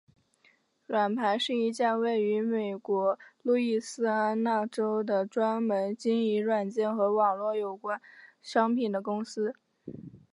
[0.87, 8.01] 软盘是一家位于美国路易斯安那州的专门经营软件和网络有关
[8.41, 9.53] 商品的公司。